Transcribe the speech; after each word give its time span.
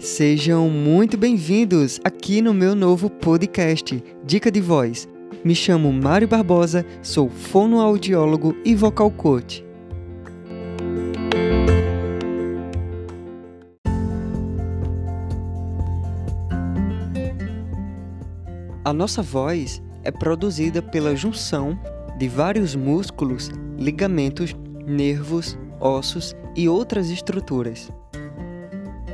Sejam 0.00 0.70
muito 0.70 1.18
bem-vindos 1.18 2.00
aqui 2.02 2.40
no 2.40 2.54
meu 2.54 2.74
novo 2.74 3.10
podcast, 3.10 4.02
Dica 4.24 4.50
de 4.50 4.58
Voz. 4.58 5.06
Me 5.44 5.54
chamo 5.54 5.92
Mário 5.92 6.26
Barbosa, 6.26 6.86
sou 7.02 7.28
fonoaudiólogo 7.28 8.56
e 8.64 8.74
vocal 8.74 9.10
coach. 9.10 9.62
A 18.82 18.94
nossa 18.94 19.20
voz 19.20 19.82
é 20.02 20.10
produzida 20.10 20.80
pela 20.80 21.14
junção 21.14 21.78
de 22.16 22.26
vários 22.26 22.74
músculos, 22.74 23.50
ligamentos, 23.76 24.56
nervos, 24.86 25.58
ossos 25.78 26.34
e 26.56 26.70
outras 26.70 27.10
estruturas. 27.10 27.90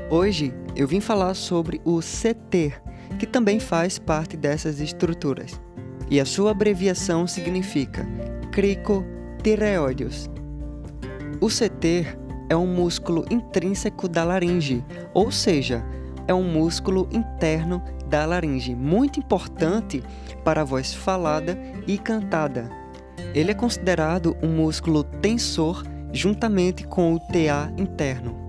Hoje 0.09 0.55
eu 0.77 0.87
vim 0.87 1.01
falar 1.01 1.35
sobre 1.35 1.81
o 1.85 1.99
CT, 1.99 2.73
que 3.19 3.27
também 3.27 3.59
faz 3.59 3.99
parte 3.99 4.37
dessas 4.37 4.79
estruturas. 4.79 5.61
E 6.09 6.21
a 6.21 6.25
sua 6.25 6.53
abreviação 6.53 7.27
significa 7.27 8.07
cricotireoides. 8.53 10.31
O 11.41 11.49
CT 11.49 12.07
é 12.49 12.57
um 12.57 12.69
músculo 12.69 13.25
intrínseco 13.29 14.07
da 14.07 14.23
laringe, 14.23 14.85
ou 15.13 15.33
seja, 15.33 15.85
é 16.29 16.33
um 16.33 16.45
músculo 16.45 17.09
interno 17.11 17.83
da 18.09 18.25
laringe, 18.25 18.77
muito 18.77 19.19
importante 19.19 20.05
para 20.45 20.61
a 20.61 20.65
voz 20.65 20.95
falada 20.95 21.59
e 21.85 21.99
cantada. 21.99 22.71
Ele 23.35 23.51
é 23.51 23.55
considerado 23.55 24.37
um 24.41 24.55
músculo 24.55 25.03
tensor 25.03 25.83
juntamente 26.13 26.87
com 26.87 27.13
o 27.13 27.19
TA 27.19 27.73
interno. 27.77 28.46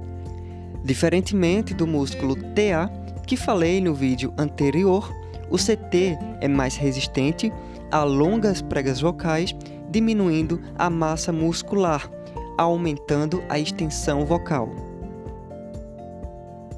Diferentemente 0.84 1.74
do 1.74 1.86
músculo 1.86 2.36
TA, 2.36 2.90
que 3.26 3.36
falei 3.36 3.82
no 3.82 3.94
vídeo 3.94 4.34
anterior, 4.38 5.14
o 5.50 5.58
CT 5.58 6.18
é 6.42 6.48
mais 6.48 6.76
resistente 6.76 7.52
a 7.92 8.04
longas 8.04 8.62
pregas 8.62 9.02
vocais, 9.02 9.56
diminuindo 9.90 10.62
a 10.78 10.90
massa 10.90 11.32
muscular, 11.32 12.10
aumentando 12.58 13.44
a 13.50 13.60
extensão 13.60 14.26
vocal. 14.26 14.70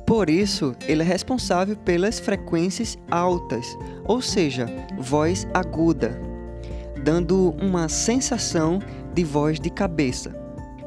Por 0.06 0.28
isso, 0.28 0.76
ele 0.88 1.04
é 1.04 1.06
responsável 1.06 1.76
pelas 1.78 2.20
frequências 2.20 2.98
altas, 3.12 3.78
ou 4.06 4.22
seja, 4.22 4.66
voz 4.98 5.48
aguda, 5.54 6.20
dando 7.04 7.52
uma 7.62 7.88
sensação 7.88 8.80
de 9.14 9.24
voz 9.24 9.60
de 9.60 9.70
cabeça. 9.70 10.36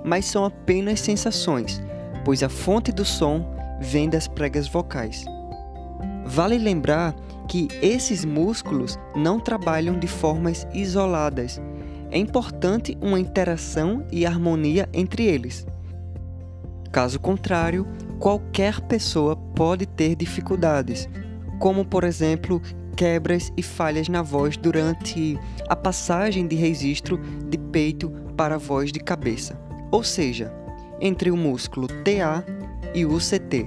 Mas 0.04 0.24
são 0.24 0.44
apenas 0.44 0.98
sensações, 0.98 1.80
pois 2.24 2.42
a 2.42 2.48
fonte 2.48 2.92
do 2.92 3.04
som 3.04 3.44
vem 3.80 4.08
das 4.08 4.28
pregas 4.28 4.68
vocais. 4.68 5.24
Vale 6.24 6.56
lembrar 6.56 7.14
que 7.48 7.68
esses 7.82 8.24
músculos 8.24 8.98
não 9.14 9.40
trabalham 9.40 9.98
de 9.98 10.06
formas 10.06 10.66
isoladas. 10.72 11.60
É 12.10 12.18
importante 12.18 12.96
uma 13.00 13.18
interação 13.18 14.06
e 14.10 14.24
harmonia 14.24 14.88
entre 14.92 15.24
eles. 15.24 15.66
Caso 16.90 17.18
contrário, 17.18 17.86
qualquer 18.18 18.80
pessoa 18.82 19.34
pode 19.34 19.86
ter 19.86 20.14
dificuldades, 20.14 21.08
como 21.58 21.84
por 21.84 22.04
exemplo 22.04 22.60
quebras 22.96 23.50
e 23.56 23.62
falhas 23.62 24.08
na 24.08 24.22
voz 24.22 24.56
durante 24.56 25.38
a 25.68 25.74
passagem 25.74 26.46
de 26.46 26.54
registro 26.54 27.18
de 27.48 27.58
peito 27.58 28.10
para 28.36 28.58
voz 28.58 28.92
de 28.92 29.00
cabeça, 29.00 29.58
ou 29.90 30.04
seja, 30.04 30.52
entre 31.02 31.30
o 31.30 31.36
músculo 31.36 31.88
TA 31.88 32.44
e 32.94 33.04
o 33.04 33.18
CT. 33.18 33.66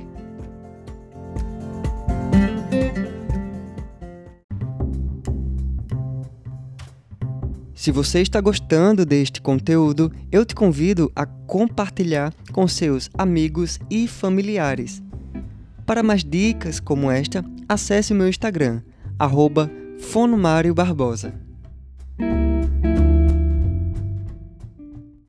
Se 7.75 7.91
você 7.91 8.19
está 8.22 8.41
gostando 8.41 9.06
deste 9.06 9.40
conteúdo, 9.40 10.12
eu 10.31 10.44
te 10.44 10.56
convido 10.56 11.12
a 11.16 11.28
compartilhar 11.28 12.34
com 12.51 12.68
seus 12.68 13.12
amigos 13.16 13.79
e 13.91 14.07
familiares. 14.07 15.03
Para 15.85 16.01
mais 16.01 16.24
dicas 16.24 16.79
como 16.79 17.12
esta, 17.12 17.45
acesse 17.69 18.12
o 18.12 18.16
meu 18.16 18.28
Instagram, 18.28 18.81
arroba 19.19 19.69
Barbosa. 20.74 21.44